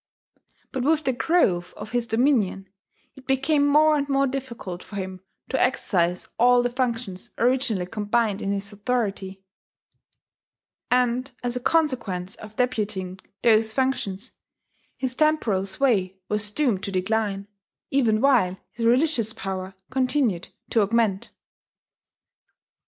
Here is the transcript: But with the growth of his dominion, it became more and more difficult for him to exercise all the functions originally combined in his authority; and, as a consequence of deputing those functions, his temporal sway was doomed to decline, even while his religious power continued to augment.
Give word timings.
But 0.71 0.81
with 0.81 1.03
the 1.03 1.13
growth 1.13 1.75
of 1.75 1.91
his 1.91 2.07
dominion, 2.07 2.67
it 3.15 3.27
became 3.27 3.67
more 3.67 3.95
and 3.95 4.09
more 4.09 4.25
difficult 4.25 4.81
for 4.81 4.95
him 4.95 5.21
to 5.49 5.61
exercise 5.61 6.27
all 6.39 6.63
the 6.63 6.71
functions 6.71 7.29
originally 7.37 7.85
combined 7.85 8.41
in 8.41 8.51
his 8.51 8.73
authority; 8.73 9.43
and, 10.89 11.29
as 11.43 11.55
a 11.55 11.59
consequence 11.59 12.33
of 12.37 12.55
deputing 12.55 13.19
those 13.43 13.73
functions, 13.73 14.31
his 14.97 15.13
temporal 15.13 15.67
sway 15.67 16.15
was 16.29 16.49
doomed 16.49 16.81
to 16.81 16.91
decline, 16.91 17.47
even 17.91 18.21
while 18.21 18.57
his 18.71 18.87
religious 18.87 19.33
power 19.33 19.75
continued 19.91 20.47
to 20.71 20.81
augment. 20.81 21.31